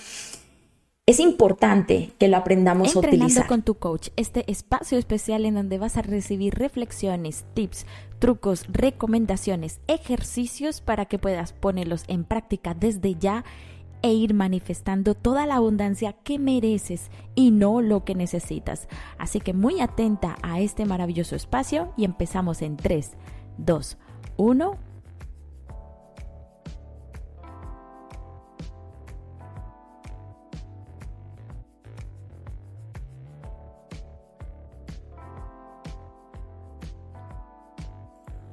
Es 1.08 1.20
importante 1.20 2.10
que 2.18 2.28
lo 2.28 2.36
aprendamos 2.36 2.94
a 2.94 2.98
utilizar. 2.98 3.46
con 3.46 3.62
tu 3.62 3.76
coach, 3.76 4.08
este 4.16 4.44
espacio 4.50 4.98
especial 4.98 5.46
en 5.46 5.54
donde 5.54 5.78
vas 5.78 5.96
a 5.96 6.02
recibir 6.02 6.54
reflexiones, 6.56 7.46
tips, 7.54 7.86
trucos, 8.18 8.66
recomendaciones, 8.68 9.80
ejercicios 9.86 10.82
para 10.82 11.06
que 11.06 11.18
puedas 11.18 11.54
ponerlos 11.54 12.04
en 12.08 12.24
práctica 12.24 12.74
desde 12.74 13.14
ya 13.14 13.46
e 14.02 14.12
ir 14.12 14.34
manifestando 14.34 15.14
toda 15.14 15.46
la 15.46 15.54
abundancia 15.54 16.12
que 16.12 16.38
mereces 16.38 17.10
y 17.34 17.52
no 17.52 17.80
lo 17.80 18.04
que 18.04 18.14
necesitas. 18.14 18.86
Así 19.16 19.40
que 19.40 19.54
muy 19.54 19.80
atenta 19.80 20.36
a 20.42 20.60
este 20.60 20.84
maravilloso 20.84 21.36
espacio 21.36 21.90
y 21.96 22.04
empezamos 22.04 22.60
en 22.60 22.76
3, 22.76 23.12
2, 23.56 23.96
1. 24.36 24.88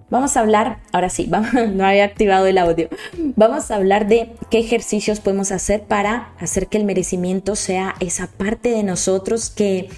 Vamos 0.10 0.38
a 0.38 0.42
hablar, 0.42 0.80
ahora 0.92 1.10
sí, 1.10 1.28
no 1.74 1.86
había 1.86 2.06
activado 2.06 2.46
el 2.46 2.58
audio. 2.58 2.90
Vamos 3.36 3.72
a 3.72 3.76
hablar 3.76 4.08
de 4.08 4.36
qué 4.52 4.60
ejercicios 4.60 5.20
podemos 5.20 5.52
hacer 5.52 5.84
para 5.84 6.34
hacer 6.40 6.68
que 6.68 6.78
el 6.78 6.86
merecimiento 6.86 7.56
sea 7.56 7.96
esa 8.00 8.28
parte 8.28 8.70
de 8.70 8.84
nosotros 8.84 9.50
que 9.50 9.90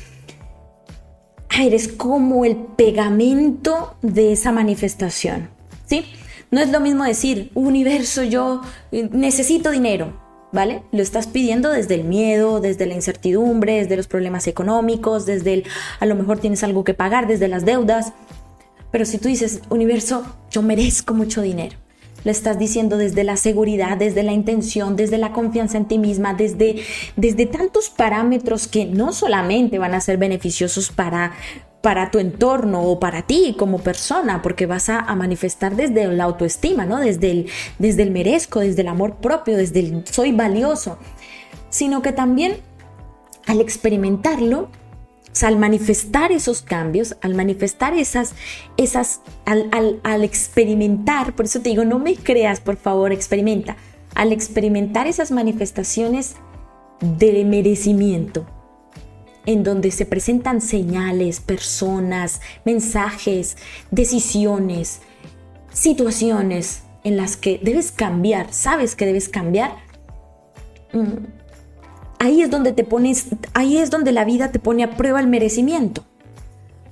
eres 1.59 1.87
como 1.87 2.45
el 2.45 2.55
pegamento 2.55 3.97
de 4.01 4.31
esa 4.31 4.51
manifestación. 4.51 5.49
¿Sí? 5.85 6.05
No 6.51 6.61
es 6.61 6.69
lo 6.69 6.79
mismo 6.79 7.03
decir, 7.03 7.51
universo, 7.53 8.23
yo 8.23 8.61
eh, 8.91 9.09
necesito 9.11 9.71
dinero. 9.71 10.25
¿Vale? 10.53 10.83
Lo 10.93 11.01
estás 11.01 11.27
pidiendo 11.27 11.69
desde 11.69 11.95
el 11.95 12.05
miedo, 12.05 12.61
desde 12.61 12.85
la 12.85 12.93
incertidumbre, 12.93 13.79
desde 13.79 13.97
los 13.97 14.07
problemas 14.07 14.47
económicos, 14.47 15.25
desde 15.25 15.53
el, 15.53 15.63
a 15.99 16.05
lo 16.05 16.15
mejor 16.15 16.39
tienes 16.39 16.63
algo 16.63 16.85
que 16.85 16.93
pagar, 16.93 17.27
desde 17.27 17.49
las 17.49 17.65
deudas. 17.65 18.13
Pero 18.91 19.05
si 19.05 19.17
tú 19.17 19.27
dices, 19.27 19.61
universo, 19.69 20.23
yo 20.49 20.61
merezco 20.61 21.13
mucho 21.13 21.41
dinero, 21.41 21.75
lo 22.23 22.31
estás 22.31 22.57
diciendo 22.57 22.97
desde 22.97 23.23
la 23.23 23.37
seguridad, 23.37 23.97
desde 23.97 24.23
la 24.23 24.33
intención, 24.33 24.95
desde 24.95 25.17
la 25.17 25.33
confianza 25.33 25.77
en 25.77 25.85
ti 25.85 25.97
misma, 25.97 26.33
desde, 26.33 26.81
desde 27.15 27.45
tantos 27.45 27.89
parámetros 27.89 28.67
que 28.67 28.85
no 28.85 29.13
solamente 29.13 29.79
van 29.79 29.93
a 29.93 30.01
ser 30.01 30.17
beneficiosos 30.17 30.89
para, 30.89 31.33
para 31.81 32.11
tu 32.11 32.19
entorno 32.19 32.83
o 32.83 32.99
para 32.99 33.21
ti 33.21 33.55
como 33.57 33.79
persona, 33.79 34.41
porque 34.41 34.65
vas 34.65 34.89
a, 34.89 35.03
manifestar 35.15 35.75
desde 35.75 36.07
la 36.07 36.25
autoestima, 36.25 36.85
¿no? 36.85 36.97
Desde 36.97 37.31
el, 37.31 37.49
desde 37.79 38.03
el 38.03 38.11
merezco, 38.11 38.59
desde 38.59 38.81
el 38.81 38.89
amor 38.89 39.15
propio, 39.17 39.55
desde 39.55 39.79
el 39.79 40.05
soy 40.05 40.31
valioso, 40.31 40.97
sino 41.69 42.01
que 42.01 42.11
también 42.11 42.57
al 43.45 43.61
experimentarlo 43.61 44.69
al 45.43 45.57
manifestar 45.57 46.31
esos 46.31 46.61
cambios, 46.61 47.15
al 47.21 47.35
manifestar 47.35 47.93
esas, 47.93 48.33
esas, 48.77 49.21
al, 49.45 49.69
al, 50.03 50.23
experimentar, 50.23 51.35
por 51.35 51.45
eso 51.45 51.61
te 51.61 51.69
digo, 51.69 51.85
no 51.85 51.99
me 51.99 52.15
creas, 52.15 52.59
por 52.59 52.77
favor, 52.77 53.11
experimenta, 53.11 53.77
al 54.15 54.31
experimentar 54.31 55.07
esas 55.07 55.31
manifestaciones 55.31 56.35
de 57.01 57.43
merecimiento, 57.45 58.45
en 59.45 59.63
donde 59.63 59.91
se 59.91 60.05
presentan 60.05 60.61
señales, 60.61 61.39
personas, 61.39 62.41
mensajes, 62.65 63.57
decisiones, 63.91 65.01
situaciones 65.71 66.83
en 67.03 67.17
las 67.17 67.37
que 67.37 67.59
debes 67.61 67.91
cambiar, 67.91 68.51
sabes 68.51 68.95
que 68.95 69.05
debes 69.05 69.29
cambiar, 69.29 69.77
mm, 70.93 71.36
ahí 72.19 72.41
es 72.41 72.49
donde 72.49 72.71
te 72.71 72.83
pones, 72.83 73.27
ahí 73.53 73.77
es 73.77 73.89
donde 73.89 74.11
la 74.11 74.25
vida 74.25 74.51
te 74.51 74.59
pone 74.59 74.83
a 74.83 74.97
prueba 74.97 75.19
el 75.19 75.27
merecimiento. 75.27 76.03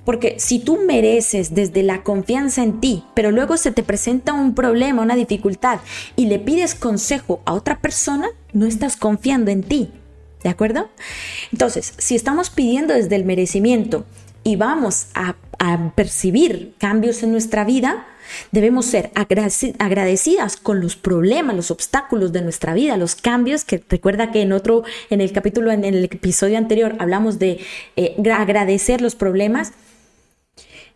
Porque 0.04 0.36
si 0.38 0.60
tú 0.60 0.78
mereces 0.86 1.54
desde 1.54 1.82
la 1.82 2.04
confianza 2.04 2.62
en 2.62 2.80
ti, 2.80 3.02
pero 3.14 3.32
luego 3.32 3.56
se 3.56 3.72
te 3.72 3.82
presenta 3.82 4.32
un 4.32 4.54
problema, 4.54 5.02
una 5.02 5.16
dificultad, 5.16 5.80
y 6.14 6.26
le 6.26 6.38
pides 6.38 6.76
consejo 6.76 7.40
a 7.44 7.54
otra 7.54 7.80
persona, 7.80 8.28
no 8.52 8.66
estás 8.66 8.96
confiando 8.96 9.50
en 9.50 9.64
ti. 9.64 9.90
¿De 10.44 10.50
acuerdo? 10.50 10.88
Entonces, 11.50 11.92
si 11.98 12.14
estamos 12.14 12.50
pidiendo 12.50 12.94
desde 12.94 13.16
el 13.16 13.24
merecimiento 13.24 14.04
y 14.44 14.54
vamos 14.54 15.08
a, 15.14 15.34
a 15.58 15.90
percibir 15.96 16.74
cambios 16.78 17.24
en 17.24 17.32
nuestra 17.32 17.64
vida, 17.64 18.06
Debemos 18.52 18.86
ser 18.86 19.10
agradecidas 19.14 20.56
con 20.56 20.80
los 20.80 20.96
problemas, 20.96 21.56
los 21.56 21.70
obstáculos 21.70 22.32
de 22.32 22.42
nuestra 22.42 22.74
vida, 22.74 22.96
los 22.96 23.14
cambios, 23.14 23.64
que 23.64 23.82
recuerda 23.88 24.32
que 24.32 24.42
en 24.42 24.52
otro, 24.52 24.84
en 25.10 25.20
el 25.20 25.32
capítulo, 25.32 25.70
en 25.70 25.84
el 25.84 26.04
episodio 26.04 26.58
anterior, 26.58 26.96
hablamos 26.98 27.38
de 27.38 27.60
eh, 27.96 28.16
agradecer 28.32 29.00
los 29.00 29.14
problemas. 29.14 29.72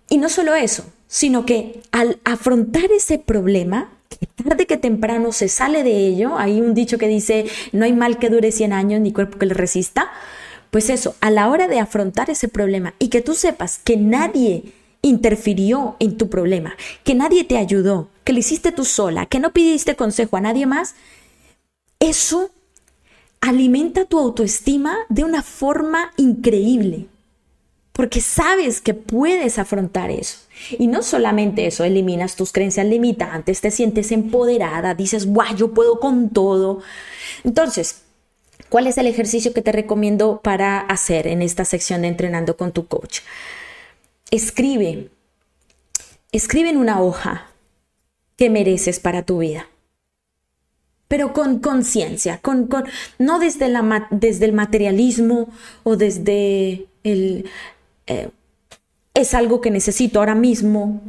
Y 0.09 0.19
no 0.19 0.29
solo 0.29 0.55
eso, 0.55 0.85
sino 1.07 1.47
que 1.47 1.81
al 1.93 2.19
afrontar 2.25 2.91
ese 2.93 3.19
problema, 3.19 3.91
que 4.09 4.27
tarde 4.43 4.67
que 4.67 4.77
temprano 4.77 5.33
se 5.33 5.49
sale 5.49 5.83
de 5.83 6.07
ello, 6.07 6.39
hay 6.39 6.61
un 6.61 6.75
dicho 6.75 6.99
que 6.99 7.09
dice, 7.09 7.47
no 7.73 7.85
hay 7.85 7.93
mal 7.93 8.19
que 8.19 8.29
dure 8.29 8.53
100 8.53 8.73
años 8.73 9.01
ni 9.01 9.13
cuerpo 9.13 9.39
que 9.39 9.47
le 9.47 9.55
resista, 9.55 10.11
pues 10.71 10.89
eso, 10.89 11.17
a 11.21 11.31
la 11.31 11.49
hora 11.49 11.69
de 11.69 11.81
afrontar 11.81 12.31
ese 12.31 12.49
problema 12.49 12.95
y 12.99 13.09
que 13.09 13.21
tú 13.21 13.35
sepas 13.35 13.79
que 13.79 13.97
nadie 13.97 14.73
interfirió 15.03 15.97
en 15.99 16.17
tu 16.17 16.29
problema, 16.29 16.75
que 17.05 17.15
nadie 17.15 17.45
te 17.45 17.57
ayudó, 17.57 18.09
que 18.25 18.33
lo 18.33 18.39
hiciste 18.39 18.73
tú 18.73 18.85
sola, 18.85 19.27
que 19.27 19.39
no 19.39 19.53
pidiste 19.53 19.97
consejo 19.97 20.37
a 20.37 20.41
nadie 20.41 20.67
más, 20.67 20.95
eso 21.99 22.51
alimenta 23.41 24.05
tu 24.05 24.19
autoestima 24.19 24.97
de 25.09 25.25
una 25.25 25.43
forma 25.43 26.13
increíble, 26.17 27.07
porque 27.93 28.21
sabes 28.21 28.81
que 28.81 28.95
puedes 28.95 29.59
afrontar 29.59 30.11
eso. 30.11 30.39
Y 30.79 30.87
no 30.87 31.03
solamente 31.03 31.67
eso, 31.67 31.85
eliminas 31.85 32.37
tus 32.37 32.53
creencias 32.53 32.87
limitantes, 32.87 33.61
te 33.61 33.71
sientes 33.71 34.13
empoderada, 34.13 34.95
dices, 34.95 35.27
guau, 35.27 35.55
yo 35.57 35.73
puedo 35.73 36.01
con 36.01 36.31
todo. 36.31 36.83
Entonces, 37.45 38.03
¿cuál 38.69 38.87
es 38.87 38.99
el 38.99 39.07
ejercicio 39.07 39.55
que 39.55 39.63
te 39.63 39.73
recomiendo 39.73 40.41
para 40.43 40.81
hacer 40.81 41.27
en 41.27 41.41
esta 41.41 41.65
sección 41.65 42.03
de 42.03 42.09
entrenando 42.09 42.57
con 42.57 42.73
tu 42.73 42.87
coach? 42.87 43.21
Escribe, 44.31 45.11
escribe 46.33 46.71
en 46.71 46.77
una 46.77 47.01
hoja 47.03 47.49
qué 48.37 48.51
mereces 48.51 49.01
para 49.01 49.25
tu 49.25 49.39
vida. 49.39 49.67
Pero 51.09 51.33
con 51.33 51.59
conciencia, 51.59 52.39
con, 52.39 52.69
con, 52.69 52.85
no 53.19 53.41
desde, 53.41 53.69
la, 53.69 54.07
desde 54.11 54.45
el 54.45 54.53
materialismo 54.53 55.49
o 55.83 55.97
desde 55.97 56.87
el, 57.03 57.51
eh, 58.07 58.29
es 59.15 59.35
algo 59.35 59.61
que 59.61 59.71
necesito 59.71 60.21
ahora 60.21 60.35
mismo, 60.35 61.03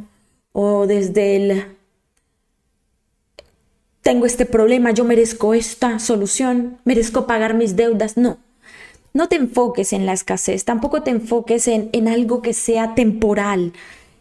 o 0.52 0.86
desde 0.86 1.36
el, 1.36 1.64
tengo 4.02 4.26
este 4.26 4.44
problema, 4.44 4.90
yo 4.90 5.04
merezco 5.04 5.54
esta 5.54 5.98
solución, 5.98 6.78
merezco 6.84 7.26
pagar 7.26 7.54
mis 7.54 7.76
deudas, 7.76 8.16
no. 8.16 8.38
No 9.12 9.28
te 9.28 9.36
enfoques 9.36 9.92
en 9.92 10.06
la 10.06 10.12
escasez, 10.12 10.64
tampoco 10.64 11.02
te 11.02 11.10
enfoques 11.10 11.68
en, 11.68 11.90
en 11.92 12.08
algo 12.08 12.42
que 12.42 12.54
sea 12.54 12.94
temporal, 12.94 13.72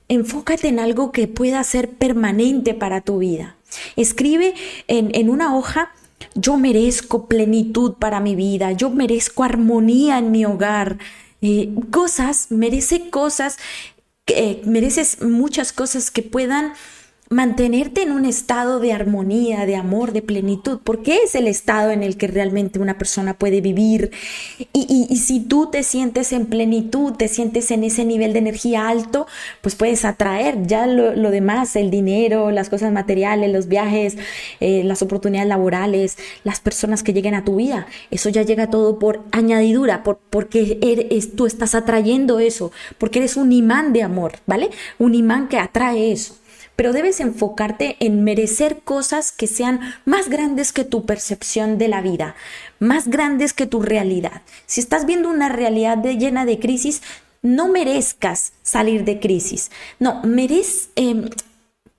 enfócate 0.10 0.68
en 0.68 0.80
algo 0.80 1.12
que 1.12 1.28
pueda 1.28 1.64
ser 1.64 1.90
permanente 1.90 2.74
para 2.74 3.02
tu 3.02 3.20
vida. 3.20 3.56
Escribe 3.96 4.54
en, 4.88 5.30
una 5.30 5.56
hoja, 5.56 5.92
yo 6.36 6.58
merezco 6.58 7.28
plenitud 7.28 7.94
para 7.94 8.20
mi 8.20 8.36
vida, 8.36 8.72
yo 8.72 8.90
merezco 8.90 9.44
armonía 9.44 10.18
en 10.18 10.32
mi 10.32 10.46
hogar, 10.46 10.98
eh, 11.42 11.74
cosas, 11.90 12.48
merece 12.50 13.10
cosas, 13.10 13.58
que 14.26 14.62
mereces 14.66 15.22
muchas 15.22 15.74
cosas 15.74 16.12
que 16.12 16.22
puedan 16.22 16.74
mantenerte 17.32 18.02
en 18.02 18.12
un 18.12 18.26
estado 18.26 18.82
de 18.82 18.92
armonía, 18.92 19.66
de 19.66 19.78
amor, 19.78 20.12
de 20.12 20.22
plenitud, 20.22 20.80
porque 20.84 21.20
es 21.24 21.34
el 21.34 21.48
estado 21.48 21.92
en 21.92 22.04
el 22.04 22.18
que 22.18 22.28
realmente 22.28 22.78
una 22.78 22.98
persona 22.98 23.36
puede 23.36 23.62
vivir. 23.62 24.12
Y, 24.74 25.16
si 25.16 25.40
tú 25.40 25.70
te 25.72 25.84
sientes 25.84 26.34
en 26.34 26.46
plenitud, 26.48 27.14
te 27.14 27.30
sientes 27.30 27.72
en 27.72 27.86
ese 27.86 28.04
nivel 28.04 28.34
de 28.34 28.40
energía 28.40 28.90
alto, 28.90 29.28
pues 29.62 29.76
puedes 29.76 30.04
atraer 30.04 30.68
ya 30.68 30.88
lo, 30.88 31.32
demás, 31.32 31.78
el 31.78 31.90
dinero, 31.90 32.52
las 32.52 32.70
cosas 32.70 32.92
materiales, 32.92 33.50
los 33.50 33.70
viajes, 33.70 34.18
eh, 34.60 34.84
las 34.84 35.02
oportunidades 35.02 35.48
laborales, 35.48 36.18
las 36.44 36.60
personas 36.60 37.02
que 37.02 37.14
lleguen 37.14 37.36
a 37.36 37.46
tu 37.46 37.56
vida. 37.56 37.88
Eso 38.12 38.28
ya 38.28 38.42
llega 38.42 38.70
todo 38.70 39.00
por 39.00 39.24
añadidura, 39.32 40.04
por, 40.04 40.20
porque 40.30 40.80
eres, 40.82 41.34
tú 41.34 41.46
estás 41.46 41.76
atrayendo 41.76 42.40
eso, 42.40 42.74
porque 42.98 43.20
eres 43.20 43.38
un 43.38 43.54
imán 43.54 43.94
de 43.94 44.04
amor, 44.04 44.34
¿vale? 44.46 44.70
Un 45.00 45.16
imán 45.16 45.48
que 45.48 45.58
atrae 45.58 46.12
eso 46.12 46.41
pero 46.76 46.94
debes 46.94 47.20
enfocarte 47.20 47.98
en 48.00 48.24
merecer 48.24 48.80
cosas 48.80 49.32
que 49.32 49.48
sean 49.48 49.82
más 50.06 50.30
grandes 50.30 50.72
que 50.74 50.84
tu 50.84 51.06
percepción 51.06 51.78
de 51.78 51.88
la 51.88 52.02
vida, 52.02 52.36
más 52.80 53.08
grandes 53.08 53.54
que 53.54 53.68
tu 53.68 53.82
realidad. 53.82 54.42
Si 54.66 54.82
estás 54.82 55.06
viendo 55.06 55.30
una 55.30 55.50
realidad 55.50 56.04
llena 56.04 56.46
de 56.46 56.60
crisis, 56.60 57.02
no 57.42 57.68
merezcas 57.68 58.54
salir 58.62 59.04
de 59.04 59.20
crisis. 59.20 59.72
No, 60.00 60.22
merez, 60.24 60.90
em, 60.96 61.30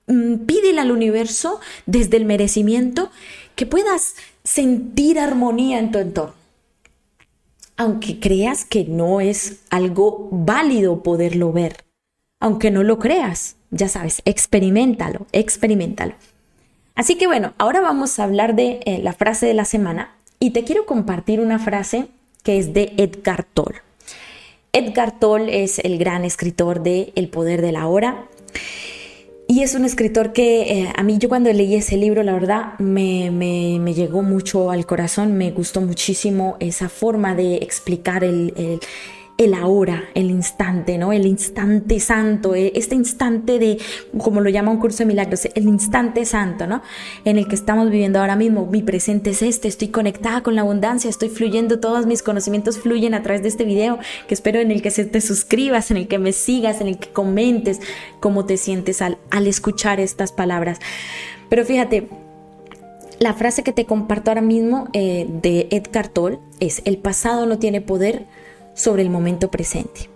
mm, 0.07 0.45
pídele 0.45 0.81
al 0.81 0.91
universo 0.91 1.59
desde 1.85 2.17
el 2.17 2.25
merecimiento 2.25 3.11
que 3.55 3.65
puedas 3.65 4.15
sentir 4.43 5.19
armonía 5.19 5.79
en 5.79 5.91
tu 5.91 5.99
entorno. 5.99 6.33
Aunque 7.75 8.19
creas 8.19 8.65
que 8.65 8.85
no 8.85 9.19
es 9.19 9.61
algo 9.69 10.29
válido 10.31 11.01
poderlo 11.01 11.51
ver, 11.51 11.83
aunque 12.39 12.71
no 12.71 12.83
lo 12.83 12.99
creas, 12.99 13.55
ya 13.73 13.89
sabes, 13.89 14.21
experimentalo, 14.25 15.25
experimentalo. 15.31 16.13
Así 16.95 17.15
que 17.15 17.27
bueno, 17.27 17.53
ahora 17.57 17.81
vamos 17.81 18.19
a 18.19 18.23
hablar 18.23 18.55
de 18.55 18.79
eh, 18.85 18.99
la 19.01 19.13
frase 19.13 19.47
de 19.47 19.53
la 19.53 19.65
semana 19.65 20.15
y 20.39 20.51
te 20.51 20.63
quiero 20.63 20.85
compartir 20.85 21.39
una 21.39 21.59
frase 21.59 22.07
que 22.43 22.57
es 22.57 22.73
de 22.73 22.93
Edgar 22.97 23.43
Toll. 23.43 23.75
Edgar 24.73 25.19
Toll 25.19 25.49
es 25.49 25.79
el 25.79 25.97
gran 25.97 26.23
escritor 26.23 26.83
de 26.83 27.11
El 27.15 27.29
poder 27.29 27.61
de 27.61 27.71
la 27.71 27.87
hora 27.87 28.25
y 29.47 29.61
es 29.61 29.75
un 29.75 29.85
escritor 29.85 30.33
que 30.33 30.61
eh, 30.61 30.93
a 30.95 31.03
mí 31.03 31.17
yo 31.17 31.29
cuando 31.29 31.51
leí 31.51 31.75
ese 31.75 31.97
libro, 31.97 32.23
la 32.23 32.33
verdad, 32.33 32.77
me, 32.79 33.29
me, 33.29 33.93
llegó 33.93 34.23
mucho 34.23 34.71
al 34.71 34.85
corazón, 34.85 35.33
me 35.33 35.51
gustó 35.51 35.81
muchísimo 35.81 36.57
esa 36.59 36.89
forma 36.89 37.35
de 37.35 37.55
explicar 37.57 38.23
el 38.23 38.79
ahora, 39.55 40.05
el 40.13 40.31
instante, 40.31 40.97
¿no? 40.97 41.11
El 41.11 41.25
instante 41.25 41.99
santo, 41.99 42.55
eh, 42.55 42.71
este 42.75 42.95
instante 42.95 43.59
de, 43.59 43.77
como 44.17 44.41
lo 44.41 44.49
llama 44.49 44.71
un 44.71 44.77
curso 44.77 44.99
de 44.99 45.05
milagros, 45.05 45.45
el 45.53 45.63
instante 45.67 46.25
santo, 46.25 46.65
¿no? 46.65 46.81
En 47.25 47.37
el 47.37 47.47
que 47.47 47.55
estamos 47.55 47.89
viviendo 47.89 48.19
ahora 48.19 48.35
mismo. 48.35 48.65
Mi 48.67 48.81
presente 48.83 49.31
es 49.31 49.41
este, 49.41 49.67
estoy 49.67 49.89
conectada 49.89 50.41
con 50.41 50.55
la 50.55 50.61
abundancia, 50.61 51.09
estoy 51.09 51.29
fluyendo, 51.29 51.79
todos 51.79 52.05
mis 52.05 52.23
conocimientos 52.23 52.79
fluyen 52.79 53.13
a 53.13 53.21
través 53.21 53.41
de 53.41 53.49
este 53.49 53.65
video, 53.65 53.99
que 54.27 54.33
espero 54.33 54.59
en 54.59 54.71
el 54.71 54.81
que 54.81 54.91
te 54.91 55.21
suscribas, 55.21 55.91
en 55.91 55.97
el 55.97 56.07
que 56.07 56.19
me 56.19 56.31
sigas, 56.31 56.79
en 56.79 56.87
el 56.87 56.97
que 56.97 57.09
comentes 57.09 57.79
cómo 58.19 58.45
te 58.45 58.57
sientes 58.57 59.01
al, 59.01 59.17
al 59.29 59.47
escuchar 59.47 59.99
estas 59.99 60.31
palabras. 60.31 60.79
Pero 61.49 61.65
fíjate, 61.65 62.07
la 63.19 63.33
frase 63.33 63.63
que 63.63 63.71
te 63.71 63.85
comparto 63.85 64.31
ahora 64.31 64.41
mismo 64.41 64.87
eh, 64.93 65.27
de 65.29 65.67
Ed 65.71 65.87
Tolle 66.13 66.39
es, 66.59 66.81
el 66.85 66.97
pasado 66.97 67.45
no 67.45 67.59
tiene 67.59 67.81
poder, 67.81 68.25
sobre 68.73 69.01
el 69.01 69.09
momento 69.09 69.49
presente. 69.51 70.09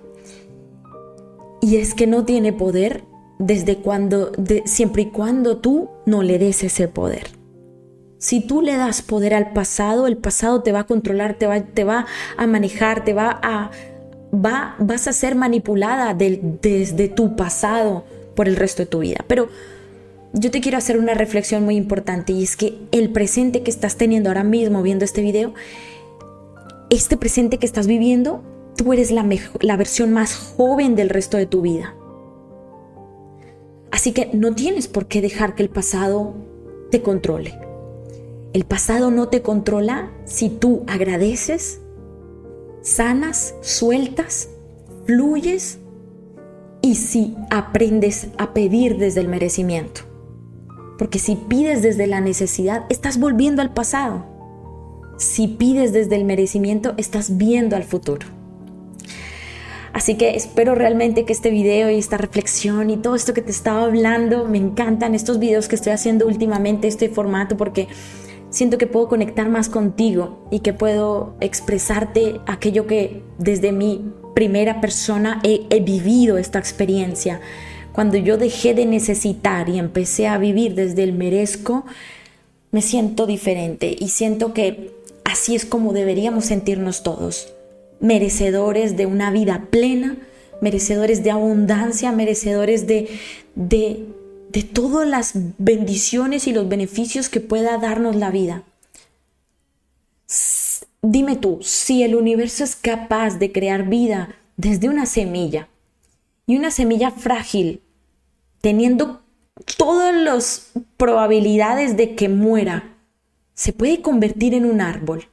Y 1.61 1.77
es 1.77 1.93
que 1.93 2.07
no 2.07 2.25
tiene 2.25 2.53
poder 2.53 3.03
desde 3.39 3.77
cuando, 3.77 4.31
siempre 4.65 5.03
y 5.03 5.05
cuando 5.07 5.57
tú 5.57 5.89
no 6.05 6.23
le 6.23 6.39
des 6.39 6.63
ese 6.63 6.87
poder. 6.87 7.27
Si 8.19 8.41
tú 8.41 8.61
le 8.61 8.75
das 8.75 9.01
poder 9.01 9.33
al 9.33 9.53
pasado, 9.53 10.07
el 10.07 10.17
pasado 10.17 10.63
te 10.63 10.71
va 10.71 10.81
a 10.81 10.85
controlar, 10.85 11.35
te 11.35 11.45
va, 11.45 11.61
te 11.61 11.83
va 11.83 12.07
a 12.35 12.47
manejar, 12.47 13.03
te 13.03 13.13
va 13.13 13.39
a, 13.43 13.69
va, 14.33 14.75
vas 14.79 15.07
a 15.07 15.13
ser 15.13 15.35
manipulada 15.35 16.15
desde 16.15 17.09
tu 17.09 17.35
pasado 17.35 18.05
por 18.35 18.47
el 18.47 18.55
resto 18.55 18.83
de 18.83 18.87
tu 18.87 18.99
vida. 18.99 19.23
Pero 19.27 19.49
yo 20.33 20.51
te 20.51 20.61
quiero 20.61 20.77
hacer 20.77 20.97
una 20.97 21.13
reflexión 21.13 21.63
muy 21.63 21.75
importante 21.75 22.33
y 22.33 22.43
es 22.43 22.55
que 22.55 22.77
el 22.91 23.09
presente 23.09 23.61
que 23.61 23.71
estás 23.71 23.97
teniendo 23.97 24.29
ahora 24.29 24.43
mismo 24.43 24.81
viendo 24.81 25.05
este 25.05 25.21
video 25.21 25.53
este 26.89 27.17
presente 27.17 27.57
que 27.57 27.65
estás 27.65 27.87
viviendo, 27.87 28.43
tú 28.75 28.93
eres 28.93 29.11
la, 29.11 29.27
la 29.61 29.77
versión 29.77 30.13
más 30.13 30.35
joven 30.35 30.95
del 30.95 31.09
resto 31.09 31.37
de 31.37 31.45
tu 31.45 31.61
vida. 31.61 31.95
Así 33.91 34.11
que 34.11 34.29
no 34.33 34.53
tienes 34.53 34.87
por 34.87 35.07
qué 35.07 35.21
dejar 35.21 35.55
que 35.55 35.63
el 35.63 35.69
pasado 35.69 36.33
te 36.91 37.01
controle. 37.01 37.59
El 38.53 38.65
pasado 38.65 39.11
no 39.11 39.27
te 39.27 39.41
controla 39.41 40.11
si 40.25 40.49
tú 40.49 40.83
agradeces, 40.87 41.81
sanas, 42.81 43.55
sueltas, 43.61 44.49
fluyes 45.05 45.79
y 46.81 46.95
si 46.95 47.35
aprendes 47.49 48.27
a 48.37 48.53
pedir 48.53 48.97
desde 48.97 49.21
el 49.21 49.27
merecimiento. 49.27 50.01
Porque 50.97 51.19
si 51.19 51.35
pides 51.35 51.81
desde 51.81 52.07
la 52.07 52.21
necesidad, 52.21 52.85
estás 52.89 53.19
volviendo 53.19 53.61
al 53.61 53.73
pasado. 53.73 54.36
Si 55.17 55.47
pides 55.47 55.93
desde 55.93 56.15
el 56.15 56.25
merecimiento, 56.25 56.93
estás 56.97 57.37
viendo 57.37 57.75
al 57.75 57.83
futuro. 57.83 58.27
Así 59.91 60.15
que 60.15 60.35
espero 60.35 60.75
realmente 60.75 61.25
que 61.25 61.33
este 61.33 61.49
video 61.49 61.89
y 61.89 61.97
esta 61.97 62.17
reflexión 62.17 62.91
y 62.91 62.97
todo 62.97 63.15
esto 63.15 63.33
que 63.33 63.41
te 63.41 63.49
estaba 63.49 63.83
hablando, 63.83 64.45
me 64.45 64.59
encantan 64.59 65.15
estos 65.15 65.39
videos 65.39 65.67
que 65.67 65.75
estoy 65.75 65.91
haciendo 65.91 66.27
últimamente, 66.27 66.87
este 66.87 67.09
formato, 67.09 67.57
porque 67.57 67.87
siento 68.51 68.77
que 68.77 68.85
puedo 68.85 69.07
conectar 69.07 69.49
más 69.49 69.69
contigo 69.69 70.47
y 70.51 70.59
que 70.59 70.71
puedo 70.71 71.35
expresarte 71.39 72.39
aquello 72.45 72.85
que 72.85 73.23
desde 73.39 73.71
mi 73.71 74.05
primera 74.35 74.81
persona 74.81 75.41
he, 75.43 75.65
he 75.71 75.79
vivido 75.79 76.37
esta 76.37 76.59
experiencia. 76.59 77.41
Cuando 77.91 78.17
yo 78.17 78.37
dejé 78.37 78.75
de 78.75 78.85
necesitar 78.85 79.67
y 79.67 79.79
empecé 79.79 80.27
a 80.27 80.37
vivir 80.37 80.75
desde 80.75 81.01
el 81.01 81.13
merezco, 81.13 81.85
me 82.69 82.83
siento 82.83 83.25
diferente 83.25 83.95
y 83.97 84.09
siento 84.09 84.53
que 84.53 84.96
Así 85.37 85.55
es 85.55 85.67
como 85.67 85.93
deberíamos 85.93 86.45
sentirnos 86.45 87.03
todos, 87.03 87.53
merecedores 87.99 88.97
de 88.97 89.05
una 89.05 89.29
vida 89.29 89.67
plena, 89.69 90.17
merecedores 90.61 91.23
de 91.23 91.29
abundancia, 91.29 92.11
merecedores 92.11 92.87
de, 92.87 93.07
de, 93.53 94.03
de 94.49 94.63
todas 94.63 95.07
las 95.07 95.33
bendiciones 95.59 96.47
y 96.47 96.53
los 96.53 96.67
beneficios 96.67 97.29
que 97.29 97.39
pueda 97.39 97.77
darnos 97.77 98.15
la 98.15 98.31
vida. 98.31 98.63
Dime 101.03 101.35
tú, 101.35 101.59
si 101.61 102.01
el 102.01 102.15
universo 102.15 102.63
es 102.63 102.75
capaz 102.75 103.37
de 103.37 103.51
crear 103.51 103.87
vida 103.87 104.33
desde 104.55 104.89
una 104.89 105.05
semilla 105.05 105.69
y 106.47 106.57
una 106.57 106.71
semilla 106.71 107.11
frágil, 107.11 107.83
teniendo 108.59 109.21
todas 109.77 110.15
las 110.15 110.71
probabilidades 110.97 111.95
de 111.95 112.15
que 112.15 112.27
muera, 112.27 112.96
se 113.57 113.73
puede 113.73 114.03
convertir 114.03 114.53
en 114.53 114.65
un 114.65 114.81
árbol. 114.81 115.29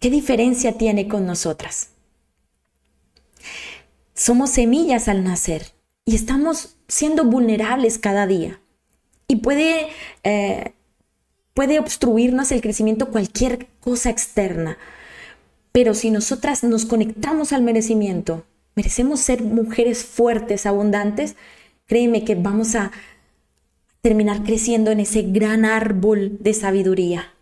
¿Qué 0.00 0.10
diferencia 0.10 0.76
tiene 0.76 1.06
con 1.06 1.24
nosotras? 1.24 1.90
Somos 4.12 4.50
semillas 4.50 5.06
al 5.06 5.22
nacer 5.22 5.72
y 6.04 6.16
estamos 6.16 6.76
siendo 6.88 7.24
vulnerables 7.24 7.98
cada 7.98 8.26
día. 8.26 8.60
Y 9.28 9.36
puede, 9.36 9.86
eh, 10.24 10.72
puede 11.54 11.78
obstruirnos 11.78 12.50
el 12.50 12.60
crecimiento 12.60 13.10
cualquier 13.10 13.68
cosa 13.78 14.10
externa. 14.10 14.76
Pero 15.70 15.94
si 15.94 16.10
nosotras 16.10 16.64
nos 16.64 16.86
conectamos 16.86 17.52
al 17.52 17.62
merecimiento, 17.62 18.44
merecemos 18.74 19.20
ser 19.20 19.44
mujeres 19.44 20.04
fuertes, 20.04 20.66
abundantes, 20.66 21.36
créeme 21.86 22.24
que 22.24 22.34
vamos 22.34 22.74
a 22.74 22.90
terminar 24.02 24.42
creciendo 24.42 24.90
en 24.90 25.00
ese 25.00 25.22
gran 25.22 25.64
árbol 25.64 26.38
de 26.40 26.54
sabiduría. 26.54 27.34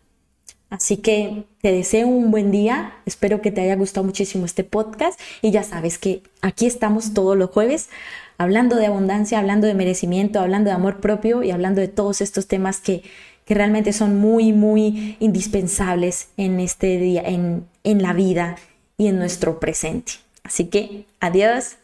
Así 0.71 0.99
que 0.99 1.44
te 1.62 1.73
deseo 1.73 2.07
un 2.07 2.31
buen 2.31 2.51
día, 2.51 2.94
espero 3.07 3.40
que 3.40 3.51
te 3.51 3.62
haya 3.62 3.77
gustado 3.77 4.05
muchísimo 4.05 4.44
este 4.44 4.64
podcast 4.64 5.18
y 5.40 5.51
ya 5.51 5.62
sabes 5.62 5.97
que 5.97 6.23
aquí 6.42 6.66
estamos 6.66 7.14
todos 7.14 7.38
los 7.38 7.51
jueves 7.51 7.88
hablando 8.37 8.77
de 8.77 8.87
abundancia, 8.87 9.38
hablando 9.38 9.66
de 9.66 9.75
merecimiento, 9.75 10.40
hablando 10.40 10.68
de 10.68 10.77
amor 10.77 11.01
propio 11.01 11.42
y 11.42 11.51
hablando 11.53 11.81
de 11.81 11.88
todos 11.88 12.21
estos 12.21 12.49
temas 12.49 12.81
que, 12.81 13.03
que 13.47 13.55
realmente 13.55 13.94
son 13.94 14.18
muy, 14.18 14.53
muy 14.53 15.16
indispensables 15.21 16.29
en 16.37 16.61
este 16.61 16.99
día, 16.99 17.23
en, 17.25 17.66
en 17.83 18.03
la 18.03 18.12
vida 18.12 18.57
y 18.99 19.07
en 19.07 19.18
nuestro 19.18 19.61
presente. 19.61 20.12
Así 20.44 20.66
que 20.66 21.07
adiós. 21.21 21.77